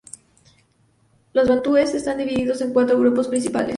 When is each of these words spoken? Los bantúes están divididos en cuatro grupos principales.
Los 1.31 1.47
bantúes 1.47 1.93
están 1.93 2.17
divididos 2.17 2.59
en 2.61 2.73
cuatro 2.73 2.99
grupos 2.99 3.27
principales. 3.27 3.69